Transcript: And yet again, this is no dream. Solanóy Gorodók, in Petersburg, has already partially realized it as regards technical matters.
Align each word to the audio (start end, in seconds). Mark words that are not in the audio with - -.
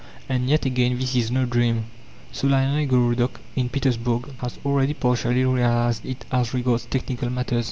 And 0.27 0.49
yet 0.49 0.65
again, 0.65 0.97
this 0.97 1.13
is 1.15 1.29
no 1.29 1.45
dream. 1.45 1.85
Solanóy 2.33 2.87
Gorodók, 2.87 3.39
in 3.55 3.69
Petersburg, 3.69 4.31
has 4.39 4.57
already 4.65 4.95
partially 4.95 5.45
realized 5.45 6.03
it 6.03 6.25
as 6.31 6.55
regards 6.55 6.85
technical 6.87 7.29
matters. 7.29 7.59